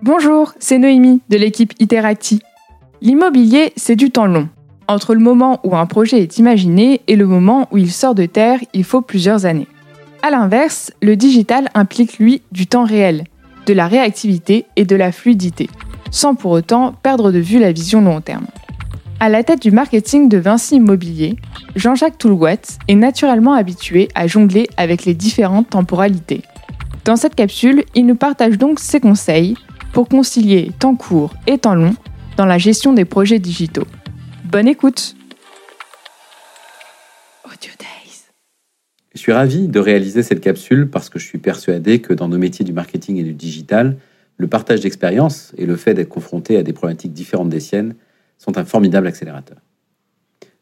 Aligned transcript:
Bonjour, 0.00 0.54
c'est 0.60 0.78
Noémie 0.78 1.22
de 1.28 1.36
l'équipe 1.36 1.72
Iteracti. 1.80 2.40
L'immobilier, 3.02 3.72
c'est 3.74 3.96
du 3.96 4.12
temps 4.12 4.26
long. 4.26 4.48
Entre 4.86 5.12
le 5.12 5.20
moment 5.20 5.58
où 5.64 5.76
un 5.76 5.86
projet 5.86 6.20
est 6.22 6.38
imaginé 6.38 7.00
et 7.08 7.16
le 7.16 7.26
moment 7.26 7.66
où 7.72 7.78
il 7.78 7.90
sort 7.90 8.14
de 8.14 8.24
terre, 8.26 8.60
il 8.74 8.84
faut 8.84 9.00
plusieurs 9.00 9.44
années. 9.44 9.66
A 10.22 10.30
l'inverse, 10.30 10.92
le 11.02 11.16
digital 11.16 11.68
implique, 11.74 12.18
lui, 12.18 12.42
du 12.52 12.68
temps 12.68 12.84
réel, 12.84 13.24
de 13.66 13.72
la 13.72 13.88
réactivité 13.88 14.66
et 14.76 14.84
de 14.84 14.94
la 14.94 15.10
fluidité, 15.10 15.68
sans 16.12 16.36
pour 16.36 16.52
autant 16.52 16.92
perdre 16.92 17.32
de 17.32 17.40
vue 17.40 17.58
la 17.58 17.72
vision 17.72 18.00
long 18.00 18.20
terme. 18.20 18.46
À 19.18 19.28
la 19.28 19.42
tête 19.42 19.62
du 19.62 19.72
marketing 19.72 20.28
de 20.28 20.38
Vinci 20.38 20.76
Immobilier, 20.76 21.34
Jean-Jacques 21.74 22.18
Toulouat 22.18 22.78
est 22.86 22.94
naturellement 22.94 23.54
habitué 23.54 24.08
à 24.14 24.28
jongler 24.28 24.68
avec 24.76 25.04
les 25.06 25.14
différentes 25.14 25.70
temporalités. 25.70 26.42
Dans 27.04 27.16
cette 27.16 27.34
capsule, 27.34 27.84
il 27.96 28.06
nous 28.06 28.14
partage 28.14 28.58
donc 28.58 28.78
ses 28.78 29.00
conseils 29.00 29.56
pour 29.98 30.08
concilier 30.08 30.70
temps 30.78 30.94
court 30.94 31.34
et 31.48 31.58
temps 31.58 31.74
long 31.74 31.92
dans 32.36 32.46
la 32.46 32.56
gestion 32.56 32.92
des 32.92 33.04
projets 33.04 33.40
digitaux. 33.40 33.88
Bonne 34.44 34.68
écoute 34.68 35.16
Audio 37.44 37.72
Days. 37.80 38.28
Je 39.12 39.18
suis 39.18 39.32
ravi 39.32 39.66
de 39.66 39.80
réaliser 39.80 40.22
cette 40.22 40.40
capsule 40.40 40.88
parce 40.88 41.08
que 41.08 41.18
je 41.18 41.24
suis 41.24 41.38
persuadé 41.38 42.00
que 42.00 42.14
dans 42.14 42.28
nos 42.28 42.38
métiers 42.38 42.64
du 42.64 42.72
marketing 42.72 43.16
et 43.16 43.24
du 43.24 43.32
digital, 43.32 43.96
le 44.36 44.46
partage 44.46 44.82
d'expériences 44.82 45.52
et 45.58 45.66
le 45.66 45.74
fait 45.74 45.94
d'être 45.94 46.08
confronté 46.08 46.56
à 46.56 46.62
des 46.62 46.72
problématiques 46.72 47.12
différentes 47.12 47.48
des 47.48 47.58
siennes 47.58 47.96
sont 48.36 48.56
un 48.56 48.64
formidable 48.64 49.08
accélérateur. 49.08 49.58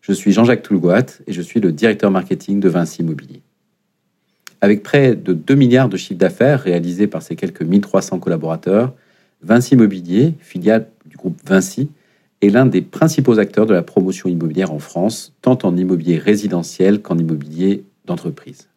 Je 0.00 0.14
suis 0.14 0.32
Jean-Jacques 0.32 0.62
Toulgoat 0.62 1.20
et 1.26 1.34
je 1.34 1.42
suis 1.42 1.60
le 1.60 1.72
directeur 1.72 2.10
marketing 2.10 2.58
de 2.58 2.70
Vinci 2.70 3.02
Immobilier. 3.02 3.42
Avec 4.62 4.82
près 4.82 5.14
de 5.14 5.34
2 5.34 5.54
milliards 5.56 5.90
de 5.90 5.98
chiffres 5.98 6.18
d'affaires 6.20 6.62
réalisés 6.62 7.06
par 7.06 7.20
ses 7.20 7.36
quelques 7.36 7.60
1300 7.60 8.18
collaborateurs, 8.18 8.94
Vinci 9.42 9.74
Immobilier, 9.74 10.34
filiale 10.40 10.88
du 11.04 11.16
groupe 11.16 11.38
Vinci, 11.46 11.90
est 12.42 12.48
l'un 12.48 12.66
des 12.66 12.82
principaux 12.82 13.38
acteurs 13.38 13.66
de 13.66 13.74
la 13.74 13.82
promotion 13.82 14.28
immobilière 14.28 14.72
en 14.72 14.78
France, 14.78 15.32
tant 15.42 15.58
en 15.62 15.76
immobilier 15.76 16.18
résidentiel 16.18 17.02
qu'en 17.02 17.18
immobilier 17.18 17.84
d'entreprise. 18.04 18.68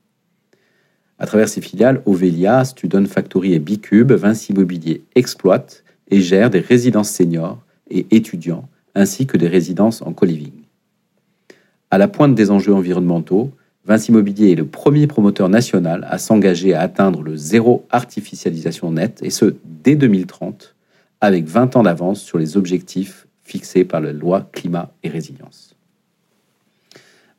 À 1.17 1.25
travers 1.25 1.49
ses 1.49 1.61
filiales 1.61 2.01
Ovelia, 2.05 2.63
Student 2.63 3.05
Factory 3.05 3.53
et 3.53 3.59
Bicube, 3.59 4.11
Vinci 4.11 4.53
Immobilier 4.53 5.03
exploite 5.15 5.83
et 6.09 6.21
gère 6.21 6.49
des 6.49 6.59
résidences 6.59 7.09
seniors 7.09 7.61
et 7.89 8.05
étudiants, 8.11 8.69
ainsi 8.95 9.27
que 9.27 9.37
des 9.37 9.47
résidences 9.47 10.01
en 10.01 10.13
co-living. 10.13 10.53
À 11.91 11.97
la 11.97 12.07
pointe 12.07 12.35
des 12.35 12.51
enjeux 12.51 12.73
environnementaux, 12.73 13.51
Vinci 13.85 14.11
Immobilier 14.11 14.51
est 14.51 14.55
le 14.55 14.67
premier 14.67 15.07
promoteur 15.07 15.49
national 15.49 16.05
à 16.09 16.19
s'engager 16.19 16.73
à 16.73 16.81
atteindre 16.81 17.23
le 17.23 17.35
zéro 17.35 17.87
artificialisation 17.89 18.91
nette, 18.91 19.19
et 19.23 19.31
ce, 19.31 19.55
dès 19.65 19.95
2030, 19.95 20.75
avec 21.21 21.45
20 21.45 21.75
ans 21.75 21.83
d'avance 21.83 22.21
sur 22.21 22.37
les 22.37 22.55
objectifs 22.55 23.25
fixés 23.43 23.85
par 23.85 23.99
la 23.99 24.13
loi 24.13 24.47
climat 24.51 24.91
et 25.01 25.09
résilience. 25.09 25.75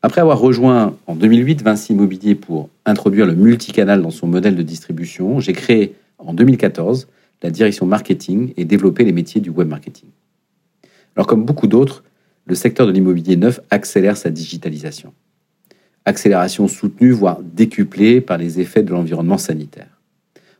Après 0.02 0.22
avoir 0.22 0.40
rejoint 0.40 0.96
en 1.06 1.14
2008 1.14 1.62
Vinci 1.62 1.92
Immobilier 1.92 2.34
pour 2.34 2.68
introduire 2.84 3.26
le 3.26 3.34
multicanal 3.34 4.02
dans 4.02 4.10
son 4.10 4.26
modèle 4.26 4.56
de 4.56 4.62
distribution, 4.62 5.38
j'ai 5.40 5.52
créé 5.52 5.94
en 6.18 6.34
2014 6.34 7.06
la 7.42 7.50
direction 7.50 7.86
marketing 7.86 8.54
et 8.56 8.64
développé 8.64 9.04
les 9.04 9.12
métiers 9.12 9.40
du 9.40 9.50
web 9.50 9.68
marketing. 9.68 10.08
Alors 11.14 11.26
comme 11.26 11.44
beaucoup 11.44 11.66
d'autres, 11.66 12.02
le 12.46 12.54
secteur 12.54 12.86
de 12.86 12.92
l'immobilier 12.92 13.36
neuf 13.36 13.60
accélère 13.70 14.16
sa 14.16 14.30
digitalisation. 14.30 15.12
Accélération 16.04 16.68
soutenue, 16.68 17.12
voire 17.12 17.40
décuplée 17.42 18.20
par 18.20 18.38
les 18.38 18.60
effets 18.60 18.82
de 18.82 18.90
l'environnement 18.90 19.38
sanitaire. 19.38 20.00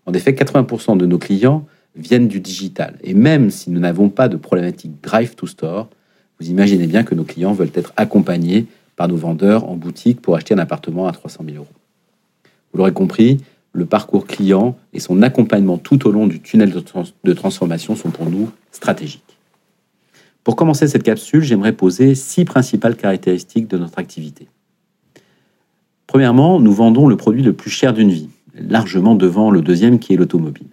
En 0.07 0.13
effet, 0.13 0.33
80% 0.33 0.97
de 0.97 1.07
nos 1.07 1.19
clients 1.19 1.67
viennent 1.97 2.29
du 2.29 2.41
digital. 2.41 2.99
Et 3.03 3.15
même 3.15 3.51
si 3.51 3.71
nous 3.71 3.81
n'avons 3.81 4.09
pas 4.09 4.29
de 4.29 4.37
problématique 4.37 5.01
drive 5.03 5.35
to 5.35 5.47
store, 5.47 5.89
vous 6.39 6.51
imaginez 6.51 6.87
bien 6.87 7.05
que 7.05 7.15
nos 7.15 7.25
clients 7.25 7.53
veulent 7.53 7.73
être 7.75 7.93
accompagnés 7.97 8.67
par 8.97 9.09
nos 9.09 9.17
vendeurs 9.17 9.69
en 9.69 9.77
boutique 9.77 10.21
pour 10.21 10.37
acheter 10.37 10.55
un 10.55 10.59
appartement 10.59 11.07
à 11.07 11.13
300 11.13 11.45
000 11.45 11.57
euros. 11.57 11.67
Vous 12.73 12.79
l'aurez 12.79 12.93
compris, 12.93 13.39
le 13.73 13.87
parcours 13.87 14.27
client 14.27 14.77
et 14.93 15.01
son 15.01 15.23
accompagnement 15.23 15.79
tout 15.79 16.07
au 16.07 16.11
long 16.11 16.27
du 16.27 16.41
tunnel 16.41 16.73
de, 16.73 17.33
transformation 17.33 17.95
sont 17.95 18.11
pour 18.11 18.29
nous 18.29 18.51
stratégiques. 18.73 19.39
Pour 20.43 20.57
commencer 20.57 20.89
cette 20.89 21.03
capsule, 21.03 21.43
j'aimerais 21.43 21.73
poser 21.73 22.15
six 22.15 22.45
principales 22.45 22.97
caractéristiques 22.97 23.69
de 23.69 23.79
notre 23.79 23.99
activité. 23.99 24.49
Premièrement, 26.11 26.59
nous 26.59 26.73
vendons 26.73 27.07
le 27.07 27.17
produit 27.17 27.45
le 27.45 27.53
plus 27.53 27.71
cher 27.71 27.93
d'une 27.93 28.11
vie, 28.11 28.31
largement 28.53 29.15
devant 29.15 29.53
le 29.53 29.63
deuxième 29.63 30.01
qui 30.01 30.13
est 30.13 30.17
l'automobile. 30.17 30.67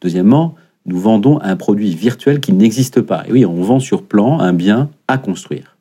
Deuxièmement, 0.00 0.56
nous 0.84 0.98
vendons 0.98 1.40
un 1.42 1.54
produit 1.54 1.94
virtuel 1.94 2.40
qui 2.40 2.52
n'existe 2.52 3.02
pas. 3.02 3.22
Et 3.28 3.32
oui, 3.32 3.46
on 3.46 3.62
vend 3.62 3.78
sur 3.78 4.02
plan 4.02 4.40
un 4.40 4.52
bien 4.52 4.90
à 5.06 5.16
construire. 5.16 5.76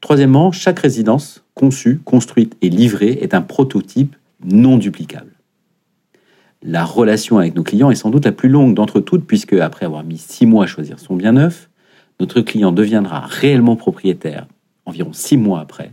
Troisièmement, 0.00 0.52
chaque 0.52 0.78
résidence 0.78 1.42
conçue, 1.54 1.98
construite 2.04 2.56
et 2.62 2.70
livrée 2.70 3.18
est 3.20 3.34
un 3.34 3.42
prototype 3.42 4.14
non 4.44 4.78
duplicable. 4.78 5.32
La 6.62 6.84
relation 6.84 7.38
avec 7.38 7.56
nos 7.56 7.64
clients 7.64 7.90
est 7.90 7.96
sans 7.96 8.10
doute 8.10 8.26
la 8.26 8.30
plus 8.30 8.48
longue 8.48 8.74
d'entre 8.74 9.00
toutes, 9.00 9.26
puisque 9.26 9.54
après 9.54 9.86
avoir 9.86 10.04
mis 10.04 10.18
six 10.18 10.46
mois 10.46 10.62
à 10.62 10.68
choisir 10.68 11.00
son 11.00 11.16
bien 11.16 11.32
neuf, 11.32 11.68
notre 12.20 12.42
client 12.42 12.70
deviendra 12.70 13.22
réellement 13.22 13.74
propriétaire, 13.74 14.46
environ 14.86 15.12
six 15.12 15.36
mois 15.36 15.58
après, 15.58 15.90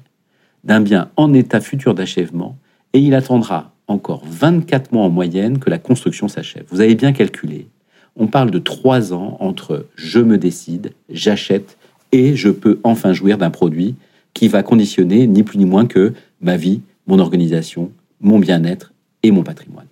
d'un 0.63 0.81
bien 0.81 1.09
en 1.15 1.33
état 1.33 1.61
futur 1.61 1.93
d'achèvement, 1.93 2.57
et 2.93 2.99
il 2.99 3.13
attendra 3.13 3.71
encore 3.87 4.23
24 4.25 4.91
mois 4.91 5.03
en 5.03 5.09
moyenne 5.09 5.59
que 5.59 5.69
la 5.69 5.77
construction 5.77 6.27
s'achève. 6.27 6.65
Vous 6.69 6.81
avez 6.81 6.95
bien 6.95 7.11
calculé, 7.11 7.67
on 8.15 8.27
parle 8.27 8.51
de 8.51 8.59
trois 8.59 9.13
ans 9.13 9.37
entre 9.39 9.87
je 9.95 10.19
me 10.19 10.37
décide, 10.37 10.93
j'achète 11.09 11.77
et 12.11 12.35
je 12.35 12.49
peux 12.49 12.79
enfin 12.83 13.13
jouir 13.13 13.37
d'un 13.37 13.49
produit 13.49 13.95
qui 14.33 14.47
va 14.47 14.63
conditionner 14.63 15.27
ni 15.27 15.43
plus 15.43 15.57
ni 15.57 15.65
moins 15.65 15.85
que 15.85 16.13
ma 16.41 16.57
vie, 16.57 16.81
mon 17.07 17.19
organisation, 17.19 17.91
mon 18.21 18.39
bien-être 18.39 18.93
et 19.23 19.31
mon 19.31 19.43
patrimoine. 19.43 19.87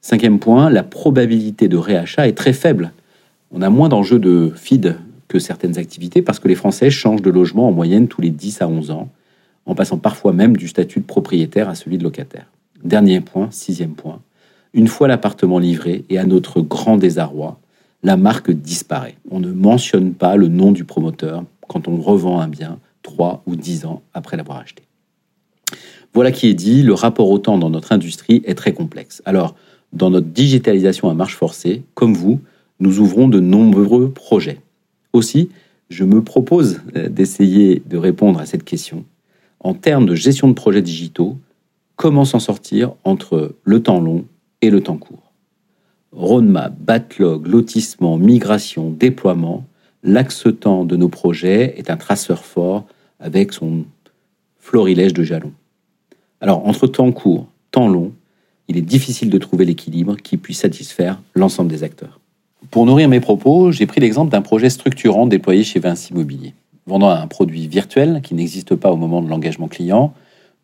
Cinquième 0.00 0.38
point, 0.38 0.70
la 0.70 0.82
probabilité 0.82 1.68
de 1.68 1.76
réachat 1.76 2.26
est 2.26 2.36
très 2.36 2.52
faible. 2.52 2.92
On 3.52 3.62
a 3.62 3.70
moins 3.70 3.88
d'enjeux 3.88 4.18
de 4.18 4.52
feed 4.56 4.96
que 5.30 5.38
certaines 5.38 5.78
activités 5.78 6.22
parce 6.22 6.40
que 6.40 6.48
les 6.48 6.56
Français 6.56 6.90
changent 6.90 7.22
de 7.22 7.30
logement 7.30 7.68
en 7.68 7.72
moyenne 7.72 8.08
tous 8.08 8.20
les 8.20 8.30
10 8.30 8.62
à 8.62 8.68
11 8.68 8.90
ans, 8.90 9.08
en 9.64 9.76
passant 9.76 9.96
parfois 9.96 10.32
même 10.32 10.56
du 10.56 10.66
statut 10.66 10.98
de 10.98 11.04
propriétaire 11.04 11.68
à 11.68 11.76
celui 11.76 11.98
de 11.98 12.02
locataire. 12.02 12.46
Dernier 12.82 13.20
point, 13.20 13.48
sixième 13.52 13.94
point, 13.94 14.20
une 14.74 14.88
fois 14.88 15.06
l'appartement 15.06 15.60
livré 15.60 16.04
et 16.10 16.18
à 16.18 16.24
notre 16.24 16.60
grand 16.60 16.96
désarroi, 16.96 17.60
la 18.02 18.16
marque 18.16 18.50
disparaît. 18.50 19.16
On 19.30 19.38
ne 19.38 19.52
mentionne 19.52 20.14
pas 20.14 20.34
le 20.34 20.48
nom 20.48 20.72
du 20.72 20.84
promoteur 20.84 21.44
quand 21.68 21.86
on 21.86 22.00
revend 22.00 22.40
un 22.40 22.48
bien 22.48 22.80
3 23.02 23.44
ou 23.46 23.54
10 23.54 23.84
ans 23.84 24.02
après 24.12 24.36
l'avoir 24.36 24.58
acheté. 24.58 24.82
Voilà 26.12 26.32
qui 26.32 26.48
est 26.48 26.54
dit, 26.54 26.82
le 26.82 26.94
rapport 26.94 27.30
au 27.30 27.38
temps 27.38 27.58
dans 27.58 27.70
notre 27.70 27.92
industrie 27.92 28.42
est 28.44 28.56
très 28.56 28.72
complexe. 28.72 29.22
Alors, 29.24 29.54
dans 29.92 30.10
notre 30.10 30.26
digitalisation 30.26 31.08
à 31.08 31.14
marche 31.14 31.36
forcée, 31.36 31.84
comme 31.94 32.14
vous, 32.14 32.40
nous 32.80 32.98
ouvrons 32.98 33.28
de 33.28 33.38
nombreux 33.38 34.10
projets. 34.10 34.58
Aussi, 35.12 35.50
je 35.88 36.04
me 36.04 36.22
propose 36.22 36.80
euh, 36.96 37.08
d'essayer 37.08 37.82
de 37.86 37.96
répondre 37.96 38.40
à 38.40 38.46
cette 38.46 38.64
question. 38.64 39.04
En 39.58 39.74
termes 39.74 40.06
de 40.06 40.14
gestion 40.14 40.48
de 40.48 40.54
projets 40.54 40.82
digitaux, 40.82 41.36
comment 41.96 42.24
s'en 42.24 42.38
sortir 42.38 42.92
entre 43.04 43.54
le 43.64 43.82
temps 43.82 44.00
long 44.00 44.24
et 44.62 44.70
le 44.70 44.80
temps 44.80 44.96
court? 44.96 45.32
Roadmap, 46.12 46.74
backlog, 46.78 47.46
lotissement, 47.46 48.16
migration, 48.16 48.90
déploiement, 48.90 49.66
l'axe 50.02 50.46
temps 50.58 50.84
de 50.84 50.96
nos 50.96 51.08
projets 51.08 51.74
est 51.76 51.90
un 51.90 51.96
traceur 51.96 52.44
fort 52.44 52.86
avec 53.18 53.52
son 53.52 53.84
florilège 54.58 55.12
de 55.12 55.22
jalons. 55.22 55.52
Alors, 56.40 56.66
entre 56.66 56.86
temps 56.86 57.12
court, 57.12 57.48
temps 57.70 57.88
long, 57.88 58.12
il 58.68 58.76
est 58.76 58.82
difficile 58.82 59.30
de 59.30 59.38
trouver 59.38 59.64
l'équilibre 59.64 60.16
qui 60.16 60.36
puisse 60.36 60.60
satisfaire 60.60 61.20
l'ensemble 61.34 61.70
des 61.70 61.82
acteurs. 61.82 62.19
Pour 62.68 62.84
nourrir 62.84 63.08
mes 63.08 63.20
propos, 63.20 63.72
j'ai 63.72 63.86
pris 63.86 64.00
l'exemple 64.00 64.30
d'un 64.30 64.42
projet 64.42 64.68
structurant 64.68 65.26
déployé 65.26 65.64
chez 65.64 65.80
Vinci 65.80 66.12
Immobilier. 66.12 66.54
Vendant 66.86 67.08
un 67.08 67.26
produit 67.26 67.66
virtuel 67.66 68.20
qui 68.22 68.34
n'existe 68.34 68.76
pas 68.76 68.92
au 68.92 68.96
moment 68.96 69.22
de 69.22 69.30
l'engagement 69.30 69.66
client, 69.66 70.12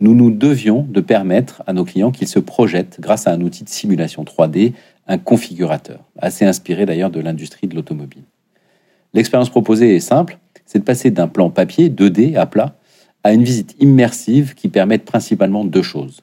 nous 0.01 0.15
nous 0.15 0.31
devions 0.31 0.87
de 0.89 1.01
permettre 1.01 1.63
à 1.67 1.73
nos 1.73 1.85
clients 1.85 2.11
qu'ils 2.11 2.29
se 2.29 2.39
projettent 2.39 3.01
grâce 3.01 3.27
à 3.27 3.33
un 3.33 3.41
outil 3.41 3.65
de 3.65 3.71
simulation 3.71 4.25
3D, 4.25 4.75
un 5.09 5.17
configurateur, 5.17 6.01
assez 6.19 6.45
inspiré 6.45 6.85
d'ailleurs 6.85 7.11
de 7.11 7.19
l'industrie 7.19 7.67
de 7.67 7.75
l'automobile. 7.75 8.25
L'expérience 9.15 9.51
proposée 9.51 9.97
est 9.97 10.01
simple, 10.01 10.39
c'est 10.67 10.81
de 10.81 10.85
passer 10.85 11.11
d'un 11.11 11.29
plan 11.29 11.49
papier 11.49 11.89
2D 11.89 12.37
à 12.37 12.45
plat 12.45 12.77
à 13.25 13.33
une 13.33 13.43
visite 13.43 13.75
immersive 13.81 14.55
qui 14.55 14.69
permette 14.69 15.07
principalement 15.07 15.65
deux 15.65 15.83
choses. 15.83 16.23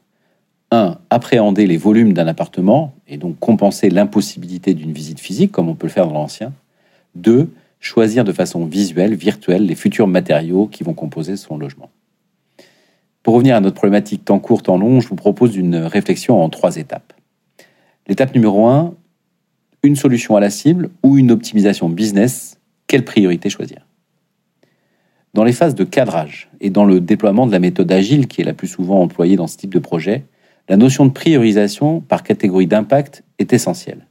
1. 0.74 0.98
Appréhender 1.10 1.68
les 1.68 1.78
volumes 1.78 2.14
d'un 2.14 2.28
appartement 2.28 2.94
et 3.08 3.18
donc 3.18 3.40
compenser 3.40 3.90
l'impossibilité 3.90 4.74
d'une 4.74 4.92
visite 4.92 5.20
physique 5.20 5.52
comme 5.52 5.70
on 5.70 5.75
peut 5.75 5.88
le 5.88 5.94
faire 5.94 6.08
dans 6.08 6.14
l'ancien. 6.14 6.54
2. 7.16 7.50
Choisir 7.80 8.24
de 8.24 8.31
façon 8.31 8.66
visuelle, 8.66 9.14
virtuelle, 9.14 9.66
les 9.66 9.75
futurs 9.75 10.08
matériaux 10.08 10.68
qui 10.68 10.84
vont 10.84 10.94
composer 10.94 11.38
son 11.38 11.58
logement. 11.58 11.90
Pour 13.22 13.36
revenir 13.36 13.56
à 13.56 13.62
notre 13.62 13.75
problématique 13.75 14.25
temps 14.25 14.40
court, 14.40 14.64
temps 14.64 14.78
long, 14.78 15.00
je 15.00 15.08
vous 15.08 15.16
propose 15.16 15.56
une 15.56 15.75
réflexion 15.75 16.44
en 16.44 16.50
trois 16.50 16.75
étapes. 16.75 17.14
L'étape 18.08 18.34
numéro 18.36 18.68
1, 18.68 18.94
Une 19.84 19.96
solution 19.96 20.36
à 20.36 20.40
la 20.40 20.50
cible 20.50 20.90
ou 21.04 21.18
une 21.18 21.31
optimisation 21.31 21.90
business 21.90 22.58
Quelle 22.88 23.06
priorité 23.06 23.50
choisir? 23.50 23.86
Dans 25.34 25.44
les 25.44 25.52
phases 25.52 25.75
de 25.75 25.84
cadrage 25.84 26.50
et 26.62 26.70
dans 26.70 26.86
le 26.86 27.00
déploiement 27.00 27.48
de 27.48 27.52
la 27.52 27.60
méthode 27.60 27.92
agile 27.92 28.28
qui 28.28 28.42
est 28.42 28.46
la 28.46 28.54
plus 28.54 28.68
souvent 28.68 29.02
employée 29.02 29.36
dans 29.36 29.48
ce 29.48 29.58
type 29.58 29.74
de 29.74 29.80
projet, 29.80 30.25
la 30.69 30.77
notion 30.77 31.06
de 31.06 31.12
priorisation 31.12 32.00
par 32.00 32.24
catégorie 32.24 32.68
d'impact 32.68 33.24
est 33.39 33.54
essentielle. 33.54 34.07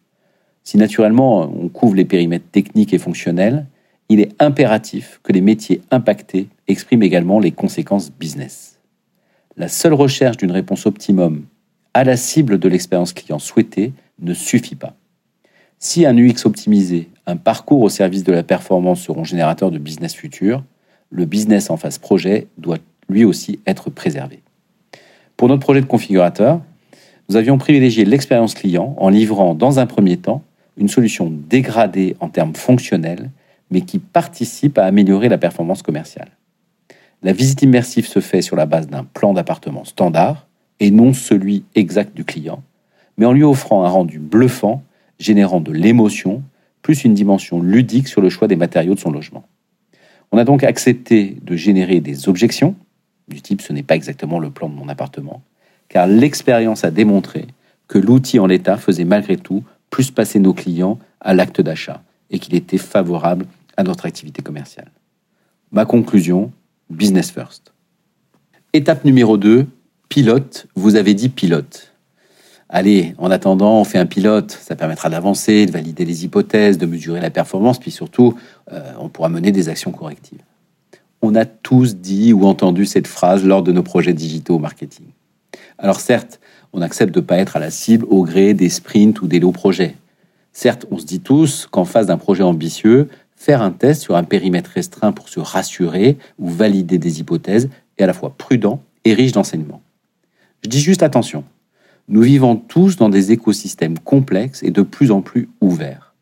Si 0.65 0.77
naturellement 0.77 1.41
on 1.41 1.69
couvre 1.69 1.95
les 1.95 2.05
périmètres 2.05 2.51
techniques 2.53 2.93
et 2.95 2.99
fonctionnels, 2.99 3.67
il 4.09 4.21
est 4.21 4.35
impératif 4.41 5.21
que 5.23 5.33
les 5.33 5.41
métiers 5.41 5.81
impactés 5.91 6.49
expriment 6.69 7.03
également 7.03 7.41
les 7.41 7.53
conséquences 7.53 8.11
business. 8.11 8.79
La 9.57 9.69
seule 9.69 9.95
recherche 9.95 10.37
d'une 10.37 10.51
réponse 10.51 10.87
optimum 10.87 11.45
à 11.95 12.05
la 12.05 12.17
cible 12.17 12.59
de 12.59 12.69
l'expérience 12.69 13.13
client 13.13 13.39
souhaitée 13.39 13.93
ne 14.21 14.35
suffit 14.35 14.75
pas. 14.75 14.95
Si 15.79 16.07
un 16.07 16.17
UX 16.17 16.45
optimisé, 16.45 17.09
un 17.27 17.37
parcours 17.37 17.81
au 17.81 17.89
service 17.89 18.25
de 18.25 18.33
la 18.33 18.43
performance 18.43 19.01
seront 19.01 19.25
générateurs 19.25 19.71
de 19.71 19.79
business 19.79 20.15
futur, 20.15 20.63
le 21.11 21.25
business 21.25 21.71
en 21.71 21.77
phase 21.77 21.99
projet 21.99 22.47
doit 22.57 22.79
lui 23.09 23.25
aussi 23.25 23.61
être 23.67 23.91
préservé. 23.91 24.43
Pour 25.43 25.49
notre 25.49 25.65
projet 25.65 25.81
de 25.81 25.87
configurateur, 25.87 26.61
nous 27.29 27.35
avions 27.35 27.59
privilégié 27.59 28.05
l'expérience 28.05 28.55
client 28.55 28.95
en 28.97 29.09
livrant 29.09 29.57
dans 29.57 29.81
un 29.81 29.87
premier 29.87 30.17
temps 30.17 30.45
une 30.77 30.87
solution 30.87 31.33
dégradée 31.49 32.15
en 32.21 32.29
termes 32.29 32.55
fonctionnels, 32.55 33.29
mais 33.73 33.81
qui 33.81 33.99
participe 33.99 34.79
à 34.79 34.85
améliorer 34.85 35.29
la 35.29 35.39
performance 35.39 35.83
commerciale. 35.83 36.29
La 37.25 37.33
visite 37.33 37.61
immersive 37.61 38.07
se 38.07 38.21
fait 38.21 38.41
sur 38.41 38.55
la 38.55 38.67
base 38.67 38.87
d'un 38.87 39.03
plan 39.03 39.33
d'appartement 39.33 39.85
standard 39.85 40.47
et 40.79 40.93
non 40.93 41.13
celui 41.13 41.65
exact 41.75 42.15
du 42.15 42.25
client, 42.25 42.63
mais 43.19 43.27
en 43.27 43.33
lui 43.33 43.43
offrant 43.43 43.85
un 43.85 43.89
rendu 43.89 44.21
bluffant, 44.21 44.85
générant 45.19 45.61
de 45.61 45.73
l'émotion, 45.73 46.45
plus 46.83 47.03
une 47.03 47.15
dimension 47.15 47.61
ludique 47.61 48.07
sur 48.07 48.21
le 48.21 48.29
choix 48.29 48.47
des 48.47 48.55
matériaux 48.55 48.95
de 48.95 49.01
son 49.01 49.11
logement. 49.11 49.43
On 50.31 50.39
a 50.39 50.45
donc 50.45 50.63
accepté 50.63 51.37
de 51.43 51.57
générer 51.57 51.99
des 51.99 52.29
objections, 52.29 52.77
du 53.29 53.41
type 53.41 53.63
ce 53.63 53.73
n'est 53.73 53.83
pas 53.83 53.97
exactement 53.97 54.39
le 54.39 54.51
plan 54.51 54.69
de 54.69 54.75
mon 54.75 54.89
appartement, 54.89 55.43
car 55.89 56.07
l'expérience 56.07 56.85
a 56.85 56.91
démontré 56.91 57.47
que 57.89 57.99
l'outil 57.99 58.39
en 58.39 58.47
l'état 58.47 58.77
faisait 58.77 59.05
malgré 59.05 59.37
tout 59.37 59.65
plus 59.91 60.11
passer 60.11 60.39
nos 60.39 60.55
clients 60.55 60.99
à 61.21 61.35
l'acte 61.35 61.61
d'achat 61.61 62.03
et 62.31 62.39
qu'il 62.39 62.55
était 62.55 62.79
favorable 62.79 63.47
à 63.77 63.83
notre 63.83 64.07
activité 64.07 64.43
commerciale. 64.43 64.91
Ma 65.71 65.85
conclusion, 65.85 66.53
business 66.91 67.31
first. 67.31 67.73
Étape 68.73 69.05
numéro 69.05 69.37
2, 69.37 69.67
pilote, 70.09 70.67
vous 70.75 70.97
avez 70.97 71.15
dit 71.15 71.29
pilote. 71.29 71.93
Allez, 72.69 73.15
en 73.19 73.31
attendant, 73.31 73.81
on 73.81 73.85
fait 73.85 73.99
un 73.99 74.07
pilote, 74.07 74.51
ça 74.51 74.77
permettra 74.77 75.11
d'avancer, 75.11 75.67
de 75.67 75.71
valider 75.71 76.07
les 76.07 76.25
hypothèses, 76.25 76.79
de 76.79 76.87
mesurer 76.87 77.21
la 77.21 77.29
performance, 77.29 77.79
puis 77.79 77.91
surtout, 77.91 78.35
euh, 78.73 78.93
on 78.99 79.11
pourra 79.11 79.29
mener 79.29 79.53
des 79.53 79.69
actions 79.69 79.93
correctives. 79.93 80.41
On 81.23 81.37
a 81.37 81.45
tous 81.45 81.97
dit 81.97 82.33
ou 82.33 82.45
entendu 82.47 82.85
cette 82.85 83.07
phrase 83.07 83.45
lors 83.45 83.63
de 83.63 83.71
nos 83.71 83.85
projets 83.85 84.13
digitaux 84.13 84.57
au 84.57 84.59
marketing. 84.59 85.07
Alors 85.79 86.01
certes, 86.01 86.41
on 86.73 86.83
accepte 86.83 87.15
de 87.15 87.21
ne 87.21 87.25
pas 87.25 87.39
être 87.39 87.57
à 87.57 87.61
la 87.61 87.71
cible 87.71 88.05
au 88.09 88.25
gré 88.25 88.55
des 88.55 88.69
sprints 88.69 89.23
ou 89.23 89.29
des 89.29 89.39
lots 89.39 89.53
projets. 89.53 89.95
Certes, 90.53 90.87
on 90.91 90.99
se 90.99 91.07
dit 91.07 91.21
tous 91.21 91.67
qu'en 91.71 91.85
face 91.85 92.07
d'un 92.07 92.19
projet 92.19 92.43
ambitieux, 92.43 93.09
faire 93.37 93.63
un 93.63 93.71
test 93.71 94.03
sur 94.03 94.17
un 94.17 94.25
périmètre 94.25 94.71
restreint 94.71 95.13
pour 95.13 95.29
se 95.29 95.41
rassurer 95.41 96.19
ou 96.39 96.49
valider 96.49 96.99
des 96.99 97.21
hypothèses 97.21 97.71
est 97.99 98.03
à 98.03 98.07
la 98.07 98.13
fois 98.13 98.35
prudent 98.37 98.83
et 99.05 99.15
riche 99.15 99.33
d'enseignements. 99.33 99.83
Je 100.63 100.69
dis 100.69 100.81
juste 100.81 101.03
attention, 101.03 101.45
nous 102.09 102.23
vivons 102.23 102.57
tous 102.57 102.97
dans 102.97 103.09
des 103.09 103.31
écosystèmes 103.33 103.99
complexes 103.99 104.63
et 104.63 104.71
de 104.71 104.83
plus 104.83 105.11
en 105.13 105.23
plus 105.23 105.49
ouverts. 105.61 106.15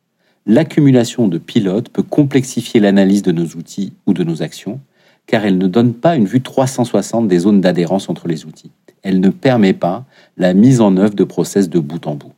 L'accumulation 0.47 1.29
de 1.29 1.39
pilotes 1.39 1.89
peut 1.89 2.03
complexifier 2.03 2.81
l'analyse 2.81 3.23
de 3.23 3.33
nos 3.33 3.47
outils 3.47 3.93
ou 4.07 4.15
de 4.15 4.25
nos 4.25 4.43
actions, 4.43 4.81
car 5.27 5.45
elle 5.45 5.59
ne 5.59 5.67
donne 5.67 5.95
pas 5.95 6.17
une 6.17 6.27
vue 6.27 6.41
360 6.43 7.29
des 7.29 7.41
zones 7.41 7.61
d'adhérence 7.61 8.09
entre 8.09 8.29
les 8.29 8.47
outils 8.47 8.73
elle 9.03 9.21
ne 9.21 9.31
permet 9.31 9.73
pas 9.73 10.05
la 10.37 10.55
mise 10.55 10.81
en 10.81 10.97
œuvre 10.97 11.15
de 11.15 11.25
process 11.25 11.69
de 11.69 11.79
bout 11.79 12.07
en 12.07 12.15
bout. 12.15 12.33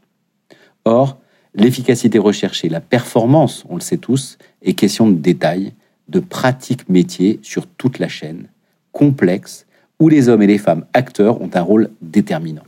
Or, 0.84 1.18
l'efficacité 1.54 2.18
recherchée, 2.18 2.68
la 2.68 2.80
performance, 2.80 3.64
on 3.68 3.76
le 3.76 3.80
sait 3.80 3.98
tous, 3.98 4.38
est 4.62 4.74
question 4.74 5.08
de 5.08 5.16
détails, 5.16 5.72
de 6.08 6.20
pratiques 6.20 6.88
métiers 6.88 7.38
sur 7.42 7.66
toute 7.66 7.98
la 7.98 8.08
chaîne, 8.08 8.48
complexe, 8.92 9.66
où 10.00 10.08
les 10.08 10.28
hommes 10.28 10.42
et 10.42 10.46
les 10.46 10.58
femmes 10.58 10.84
acteurs 10.92 11.40
ont 11.40 11.50
un 11.54 11.62
rôle 11.62 11.90
déterminant. 12.00 12.64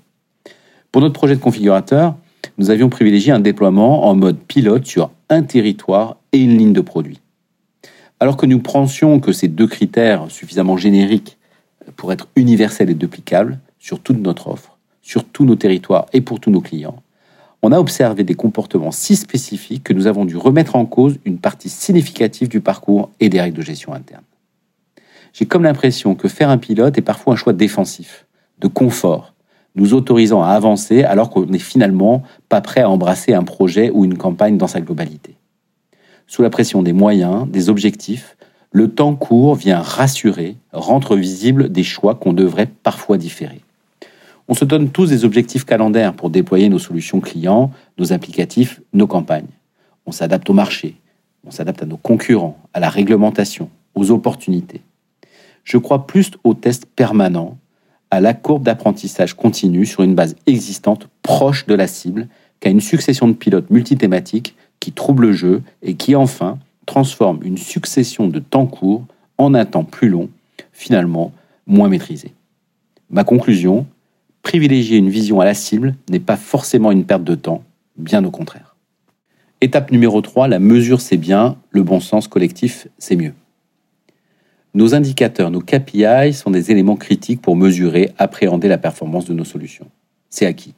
Pour 0.93 1.03
notre 1.03 1.15
projet 1.15 1.35
de 1.35 1.41
configurateur, 1.41 2.17
nous 2.59 2.71
avions 2.71 2.89
privilégié 2.89 3.33
un 3.33 3.41
déploiement 3.41 4.07
en 4.07 4.15
mode 4.15 4.39
pilote 4.39 4.87
sur 4.87 5.11
un 5.29 5.43
territoire 5.43 6.19
et 6.33 6.39
une 6.39 6.57
ligne 6.57 6.73
de 6.73 6.81
produit. 6.81 7.21
Alors 8.21 8.37
que 8.37 8.47
nous 8.47 8.61
pensions 8.61 9.21
que 9.21 9.33
ces 9.33 9.49
deux 9.49 9.67
critères 9.67 10.31
suffisamment 10.31 10.77
génériques 10.77 11.39
pour 11.97 12.13
être 12.13 12.29
universels 12.37 12.91
et 12.91 12.95
duplicables, 12.95 13.59
sur 13.79 14.01
toute 14.01 14.19
notre 14.19 14.49
offre, 14.49 14.79
sur 15.03 15.25
tous 15.25 15.45
nos 15.45 15.57
territoires 15.57 16.07
et 16.15 16.23
pour 16.23 16.41
tous 16.41 16.51
nos 16.51 16.63
clients, 16.63 17.03
on 17.61 17.73
a 17.73 17.79
observé 17.79 18.25
des 18.25 18.35
comportements 18.35 18.91
si 18.91 19.17
spécifiques 19.17 19.85
que 19.85 19.93
nous 19.93 20.07
avons 20.07 20.25
dû 20.25 20.37
remettre 20.37 20.77
en 20.77 20.87
cause 20.87 21.19
une 21.25 21.39
partie 21.39 21.69
significative 21.69 22.49
du 22.49 22.61
parcours 22.61 23.11
et 23.21 23.29
des 23.29 23.41
règles 23.41 23.57
de 23.57 23.63
gestion 23.63 23.95
interne. 23.95 24.25
J'ai 25.33 25.47
comme 25.47 25.65
l'impression 25.65 26.15
que 26.15 26.29
faire 26.29 26.49
un 26.49 26.59
pilote 26.59 26.97
est 26.97 27.03
parfois 27.03 27.35
un 27.35 27.37
choix 27.37 27.53
défensif, 27.53 28.27
de 28.61 28.69
confort, 28.69 29.35
nous 29.75 29.95
autorisant 29.95 30.43
à 30.43 30.51
avancer 30.51 31.03
alors 31.05 31.31
qu'on 31.31 31.47
n'est 31.47 31.59
finalement 31.59 32.23
pas 32.49 32.61
prêt 32.61 32.83
à 32.83 32.89
embrasser 32.91 33.35
un 33.35 33.43
projet 33.43 33.91
ou 33.91 34.05
une 34.05 34.17
campagne 34.17 34.57
dans 34.57 34.69
sa 34.69 34.81
globalité. 34.81 35.35
Sous 36.27 36.43
la 36.43 36.51
pression 36.51 36.83
des 36.83 36.93
moyens, 36.93 37.47
des 37.49 37.69
objectifs, 37.69 38.37
le 38.73 38.91
temps 38.91 39.15
court 39.15 39.55
vient 39.55 39.81
rassurer, 39.81 40.57
rendre 40.73 41.17
visible 41.17 41.71
des 41.71 41.85
choix 41.85 42.15
qu'on 42.15 42.33
devrait 42.33 42.71
parfois 42.83 43.19
différer. 43.19 43.61
On 44.49 44.55
se 44.55 44.65
donne 44.65 44.91
tous 44.91 45.09
des 45.09 45.25
objectifs 45.25 45.65
calendaires 45.65 46.13
pour 46.13 46.29
déployer 46.29 46.69
nos 46.69 46.79
solutions 46.79 47.21
clients, 47.21 47.71
nos 47.99 48.13
applicatifs, 48.13 48.81
nos 48.93 49.07
campagnes. 49.07 49.47
On 50.07 50.13
s'adapte 50.13 50.51
au 50.51 50.55
marché, 50.55 50.97
on 51.47 51.51
s'adapte 51.51 51.83
à 51.83 51.87
nos 51.87 51.97
concurrents, 51.97 52.59
à 52.73 52.81
la 52.81 52.91
réglementation, 52.91 53.71
aux 53.95 54.11
opportunités. 54.11 54.83
Je 55.63 55.79
crois 55.79 56.07
plus 56.07 56.33
aux 56.43 56.55
tests 56.55 56.87
permanents, 56.87 57.57
à 58.11 58.21
la 58.21 58.35
courbe 58.35 58.65
d'apprentissage 58.65 59.35
continu 59.35 59.87
sur 59.87 60.03
une 60.03 60.15
base 60.15 60.37
existante 60.47 61.09
proche 61.23 61.67
de 61.67 61.75
la 61.75 61.87
cible 61.87 62.29
qu'à 62.61 62.71
une 62.71 62.81
succession 62.81 63.29
de 63.29 63.33
pilotes 63.33 63.71
multithématiques 63.71 64.57
qui 64.85 64.93
troublent 64.93 65.29
le 65.29 65.33
jeu 65.33 65.63
et 65.81 65.95
qui 65.95 66.15
enfin 66.15 66.59
transforment 66.85 67.41
une 67.43 67.57
succession 67.57 68.29
de 68.29 68.39
temps 68.39 68.67
courts 68.67 69.07
en 69.39 69.55
un 69.55 69.65
temps 69.65 69.83
plus 69.83 70.11
long, 70.11 70.29
finalement 70.73 71.33
moins 71.67 71.89
maîtrisé. 71.89 72.35
Ma 73.09 73.25
conclusion, 73.25 73.87
privilégier 74.43 74.99
une 74.99 75.09
vision 75.09 75.41
à 75.41 75.47
la 75.47 75.55
cible 75.55 75.95
n'est 76.11 76.21
pas 76.21 76.37
forcément 76.37 76.93
une 76.93 77.07
perte 77.07 77.25
de 77.25 77.35
temps, 77.35 77.65
bien 77.97 78.23
au 78.27 78.31
contraire. 78.31 78.77
Étape 79.63 79.91
numéro 79.91 80.21
3, 80.21 80.49
la 80.49 80.59
mesure 80.59 81.01
c'est 81.01 81.17
bien, 81.17 81.57
le 81.71 81.83
bon 81.83 82.01
sens 82.01 82.29
collectif 82.29 82.87
c'est 82.99 83.17
mieux. 83.17 83.33
Nos 84.75 84.95
indicateurs, 84.95 85.51
nos 85.51 85.63
KPI 85.63 86.35
sont 86.35 86.51
des 86.51 86.71
éléments 86.71 86.97
critiques 86.97 87.41
pour 87.41 87.57
mesurer, 87.57 88.11
appréhender 88.19 88.69
la 88.69 88.77
performance 88.77 89.25
de 89.25 89.33
nos 89.33 89.45
solutions. 89.45 89.87
C'est 90.29 90.45
acquis. 90.45 90.75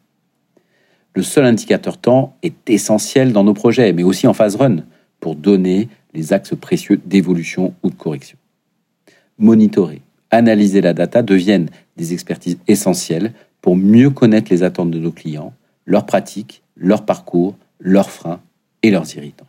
Le 1.16 1.22
seul 1.22 1.46
indicateur 1.46 1.96
temps 1.96 2.36
est 2.42 2.68
essentiel 2.68 3.32
dans 3.32 3.42
nos 3.42 3.54
projets, 3.54 3.94
mais 3.94 4.02
aussi 4.02 4.26
en 4.26 4.34
phase 4.34 4.54
run, 4.54 4.84
pour 5.18 5.34
donner 5.34 5.88
les 6.12 6.34
axes 6.34 6.54
précieux 6.54 7.00
d'évolution 7.06 7.72
ou 7.82 7.88
de 7.88 7.94
correction. 7.94 8.36
Monitorer, 9.38 10.02
analyser 10.30 10.82
la 10.82 10.92
data 10.92 11.22
deviennent 11.22 11.70
des 11.96 12.12
expertises 12.12 12.58
essentielles 12.68 13.32
pour 13.62 13.76
mieux 13.76 14.10
connaître 14.10 14.52
les 14.52 14.62
attentes 14.62 14.90
de 14.90 14.98
nos 14.98 15.10
clients, 15.10 15.54
leurs 15.86 16.04
pratiques, 16.04 16.62
leurs 16.76 17.06
parcours, 17.06 17.56
leurs 17.80 18.10
freins 18.10 18.40
et 18.82 18.90
leurs 18.90 19.16
irritants. 19.16 19.48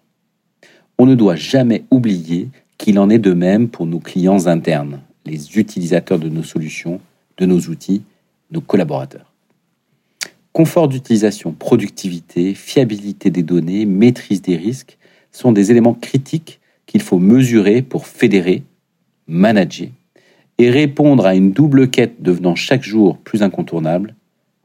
On 0.98 1.06
ne 1.06 1.16
doit 1.16 1.36
jamais 1.36 1.84
oublier 1.92 2.48
qu'il 2.78 2.98
en 2.98 3.10
est 3.10 3.20
de 3.20 3.34
même 3.34 3.68
pour 3.68 3.86
nos 3.86 4.00
clients 4.00 4.48
internes, 4.48 5.02
les 5.26 5.58
utilisateurs 5.58 6.20
de 6.20 6.30
nos 6.30 6.44
solutions, 6.44 7.02
de 7.38 7.46
nos 7.46 7.60
outils, 7.60 8.04
nos 8.52 8.62
collaborateurs. 8.62 9.27
Confort 10.58 10.88
d'utilisation, 10.88 11.52
productivité, 11.52 12.56
fiabilité 12.56 13.30
des 13.30 13.44
données, 13.44 13.86
maîtrise 13.86 14.42
des 14.42 14.58
risques 14.58 14.98
sont 15.32 15.52
des 15.52 15.70
éléments 15.70 15.94
critiques 15.94 16.60
qu'il 16.88 17.04
faut 17.04 17.20
mesurer 17.20 17.84
pour 17.84 18.08
fédérer, 18.08 18.64
manager 19.28 19.90
et 20.58 20.72
répondre 20.72 21.28
à 21.28 21.36
une 21.36 21.52
double 21.52 21.92
quête 21.92 22.24
devenant 22.24 22.56
chaque 22.56 22.82
jour 22.82 23.20
plus 23.20 23.44
incontournable, 23.44 24.16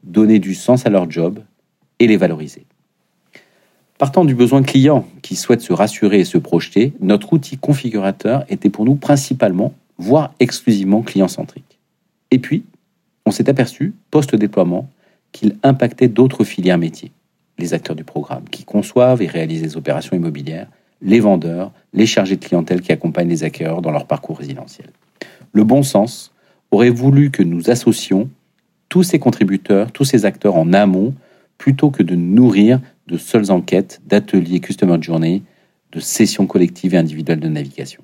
donner 0.03 0.39
du 0.39 0.55
sens 0.55 0.87
à 0.87 0.89
leur 0.89 1.11
job 1.11 1.41
et 1.99 2.07
les 2.07 2.17
valoriser. 2.17 2.65
Partant 3.99 4.25
du 4.25 4.33
besoin 4.33 4.63
client 4.63 5.05
qui 5.21 5.35
souhaite 5.35 5.61
se 5.61 5.73
rassurer 5.73 6.21
et 6.21 6.25
se 6.25 6.39
projeter, 6.39 6.93
notre 7.01 7.33
outil 7.33 7.57
configurateur 7.57 8.45
était 8.49 8.71
pour 8.71 8.85
nous 8.85 8.95
principalement, 8.95 9.75
voire 9.99 10.33
exclusivement 10.39 11.03
client-centrique. 11.03 11.77
Et 12.31 12.39
puis, 12.39 12.63
on 13.27 13.31
s'est 13.31 13.47
aperçu, 13.47 13.93
post-déploiement, 14.09 14.89
qu'il 15.33 15.57
impactait 15.63 16.07
d'autres 16.07 16.45
filières 16.45 16.77
métiers. 16.77 17.11
les 17.59 17.75
acteurs 17.75 17.95
du 17.95 18.03
programme 18.03 18.45
qui 18.49 18.63
conçoivent 18.63 19.21
et 19.21 19.27
réalisent 19.27 19.61
les 19.61 19.77
opérations 19.77 20.17
immobilières, 20.17 20.67
les 21.03 21.19
vendeurs, 21.19 21.71
les 21.93 22.07
chargés 22.07 22.35
de 22.35 22.43
clientèle 22.43 22.81
qui 22.81 22.91
accompagnent 22.91 23.29
les 23.29 23.43
acquéreurs 23.43 23.83
dans 23.83 23.91
leur 23.91 24.07
parcours 24.07 24.39
résidentiel. 24.39 24.87
Le 25.51 25.63
bon 25.63 25.83
sens 25.83 26.31
aurait 26.71 26.89
voulu 26.89 27.29
que 27.29 27.43
nous 27.43 27.69
associons 27.69 28.27
tous 28.89 29.03
ces 29.03 29.19
contributeurs, 29.19 29.91
tous 29.91 30.03
ces 30.03 30.25
acteurs 30.25 30.55
en 30.55 30.73
amont, 30.73 31.13
plutôt 31.59 31.91
que 31.91 32.01
de 32.01 32.15
nourrir 32.15 32.79
de 33.07 33.17
seules 33.17 33.51
enquêtes, 33.51 34.01
d'ateliers 34.07 34.59
customer 34.59 34.97
journey, 35.01 35.43
de 35.91 35.99
sessions 35.99 36.47
collectives 36.47 36.95
et 36.95 36.97
individuelles 36.97 37.39
de 37.39 37.49
navigation. 37.49 38.01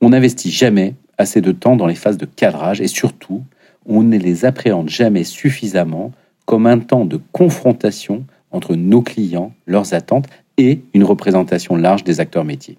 On 0.00 0.10
n'investit 0.10 0.50
jamais 0.50 0.94
assez 1.18 1.40
de 1.40 1.52
temps 1.52 1.76
dans 1.76 1.86
les 1.86 1.94
phases 1.94 2.18
de 2.18 2.26
cadrage 2.26 2.80
et 2.80 2.88
surtout, 2.88 3.42
on 3.86 4.02
ne 4.02 4.18
les 4.18 4.44
appréhende 4.44 4.88
jamais 4.88 5.24
suffisamment 5.24 6.12
comme 6.44 6.66
un 6.66 6.78
temps 6.78 7.04
de 7.04 7.20
confrontation 7.32 8.24
entre 8.50 8.74
nos 8.74 9.02
clients, 9.02 9.52
leurs 9.66 9.94
attentes 9.94 10.26
et 10.58 10.80
une 10.94 11.04
représentation 11.04 11.76
large 11.76 12.04
des 12.04 12.20
acteurs 12.20 12.44
métiers. 12.44 12.78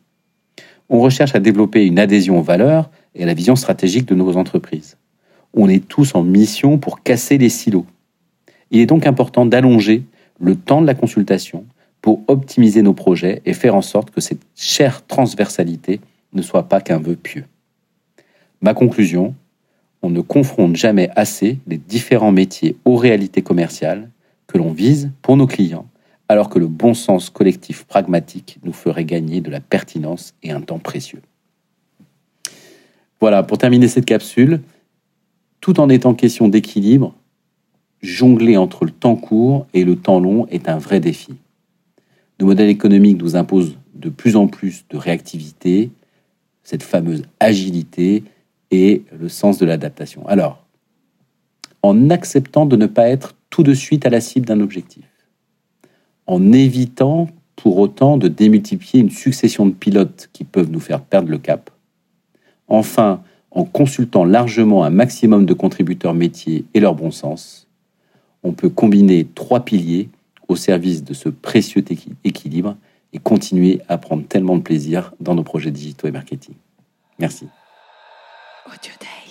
On 0.89 0.99
recherche 0.99 1.35
à 1.35 1.39
développer 1.39 1.85
une 1.85 1.99
adhésion 1.99 2.39
aux 2.39 2.43
valeurs 2.43 2.89
et 3.13 3.23
à 3.23 3.25
la 3.25 3.33
vision 3.33 3.55
stratégique 3.55 4.07
de 4.07 4.15
nos 4.15 4.37
entreprises. 4.37 4.97
On 5.53 5.67
est 5.69 5.85
tous 5.85 6.15
en 6.15 6.23
mission 6.23 6.77
pour 6.77 7.03
casser 7.03 7.37
les 7.37 7.49
silos. 7.49 7.85
Il 8.71 8.79
est 8.79 8.85
donc 8.85 9.05
important 9.05 9.45
d'allonger 9.45 10.03
le 10.39 10.55
temps 10.55 10.81
de 10.81 10.87
la 10.87 10.93
consultation 10.93 11.65
pour 12.01 12.21
optimiser 12.27 12.81
nos 12.81 12.93
projets 12.93 13.41
et 13.45 13.53
faire 13.53 13.75
en 13.75 13.81
sorte 13.81 14.11
que 14.11 14.21
cette 14.21 14.41
chère 14.55 15.05
transversalité 15.05 15.99
ne 16.33 16.41
soit 16.41 16.69
pas 16.69 16.79
qu'un 16.79 16.99
vœu 16.99 17.15
pieux. 17.15 17.45
Ma 18.61 18.73
conclusion, 18.73 19.35
on 20.01 20.09
ne 20.09 20.21
confronte 20.21 20.75
jamais 20.75 21.09
assez 21.15 21.59
les 21.67 21.77
différents 21.77 22.31
métiers 22.31 22.77
aux 22.85 22.95
réalités 22.95 23.41
commerciales 23.41 24.09
que 24.47 24.57
l'on 24.57 24.71
vise 24.71 25.11
pour 25.21 25.37
nos 25.37 25.47
clients, 25.47 25.87
alors 26.29 26.49
que 26.49 26.59
le 26.59 26.67
bon 26.67 26.93
sens 26.93 27.29
collectif 27.29 27.85
pragmatique 27.85 28.59
nous 28.63 28.73
ferait 28.73 29.05
gagner 29.05 29.41
de 29.41 29.49
la 29.49 29.59
pertinence 29.59 30.33
et 30.43 30.51
un 30.51 30.61
temps 30.61 30.79
précieux. 30.79 31.21
Voilà, 33.19 33.43
pour 33.43 33.57
terminer 33.57 33.87
cette 33.87 34.05
capsule, 34.05 34.61
tout 35.59 35.79
en 35.79 35.89
étant 35.89 36.13
question 36.13 36.47
d'équilibre, 36.47 37.15
jongler 38.01 38.57
entre 38.57 38.85
le 38.85 38.91
temps 38.91 39.15
court 39.15 39.65
et 39.73 39.83
le 39.83 39.95
temps 39.95 40.19
long 40.19 40.45
est 40.47 40.69
un 40.69 40.77
vrai 40.77 40.99
défi. 40.99 41.35
Nos 42.39 42.45
modèles 42.45 42.69
économiques 42.69 43.19
nous 43.19 43.35
imposent 43.35 43.77
de 43.95 44.09
plus 44.09 44.35
en 44.35 44.47
plus 44.47 44.85
de 44.89 44.97
réactivité, 44.97 45.89
cette 46.63 46.83
fameuse 46.83 47.23
agilité 47.39 48.23
et 48.71 49.03
le 49.17 49.29
sens 49.29 49.57
de 49.57 49.65
l'adaptation. 49.65 50.27
Alors, 50.27 50.65
en 51.83 52.09
acceptant 52.09 52.65
de 52.65 52.75
ne 52.75 52.85
pas 52.85 53.07
être 53.07 53.35
tout 53.49 53.63
de 53.63 53.73
suite 53.73 54.05
à 54.05 54.09
la 54.09 54.21
cible 54.21 54.45
d'un 54.45 54.59
objectif, 54.59 55.05
en 56.25 56.51
évitant 56.51 57.29
pour 57.55 57.77
autant 57.77 58.17
de 58.17 58.27
démultiplier 58.27 59.01
une 59.01 59.09
succession 59.09 59.65
de 59.65 59.71
pilotes 59.71 60.29
qui 60.33 60.43
peuvent 60.43 60.69
nous 60.69 60.79
faire 60.79 61.01
perdre 61.01 61.29
le 61.29 61.37
cap, 61.37 61.69
enfin, 62.67 63.21
en 63.51 63.63
consultant 63.63 64.25
largement 64.25 64.83
un 64.83 64.89
maximum 64.89 65.45
de 65.45 65.53
contributeurs 65.53 66.13
métiers 66.13 66.65
et 66.73 66.79
leur 66.79 66.95
bon 66.95 67.11
sens, 67.11 67.67
on 68.43 68.51
peut 68.51 68.69
combiner 68.69 69.25
trois 69.33 69.61
piliers 69.61 70.09
au 70.47 70.55
service 70.55 71.03
de 71.03 71.13
ce 71.13 71.29
précieux 71.29 71.83
équilibre 72.23 72.77
et 73.13 73.19
continuer 73.19 73.81
à 73.87 73.97
prendre 73.97 74.25
tellement 74.27 74.57
de 74.57 74.61
plaisir 74.61 75.13
dans 75.19 75.35
nos 75.35 75.43
projets 75.43 75.71
digitaux 75.71 76.07
et 76.07 76.11
marketing. 76.11 76.55
Merci. 77.19 77.47
out 78.69 78.81
today. 78.81 79.26